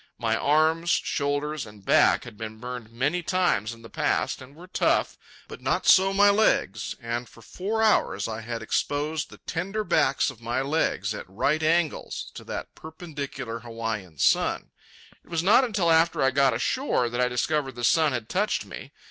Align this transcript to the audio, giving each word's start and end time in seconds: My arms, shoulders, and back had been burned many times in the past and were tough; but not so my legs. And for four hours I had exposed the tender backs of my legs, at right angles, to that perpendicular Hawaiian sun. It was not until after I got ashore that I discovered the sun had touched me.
My 0.17 0.35
arms, 0.35 0.89
shoulders, 0.89 1.63
and 1.67 1.85
back 1.85 2.23
had 2.23 2.35
been 2.35 2.57
burned 2.57 2.91
many 2.91 3.21
times 3.21 3.71
in 3.71 3.83
the 3.83 3.87
past 3.89 4.41
and 4.41 4.55
were 4.55 4.65
tough; 4.65 5.15
but 5.47 5.61
not 5.61 5.85
so 5.85 6.11
my 6.11 6.31
legs. 6.31 6.95
And 6.99 7.29
for 7.29 7.43
four 7.43 7.83
hours 7.83 8.27
I 8.27 8.41
had 8.41 8.63
exposed 8.63 9.29
the 9.29 9.37
tender 9.37 9.83
backs 9.83 10.31
of 10.31 10.41
my 10.41 10.59
legs, 10.61 11.13
at 11.13 11.29
right 11.29 11.61
angles, 11.61 12.31
to 12.33 12.43
that 12.45 12.73
perpendicular 12.73 13.59
Hawaiian 13.59 14.17
sun. 14.17 14.71
It 15.23 15.29
was 15.29 15.43
not 15.43 15.63
until 15.63 15.91
after 15.91 16.23
I 16.23 16.31
got 16.31 16.55
ashore 16.55 17.07
that 17.07 17.21
I 17.21 17.27
discovered 17.27 17.75
the 17.75 17.83
sun 17.83 18.11
had 18.11 18.27
touched 18.27 18.65
me. 18.65 18.91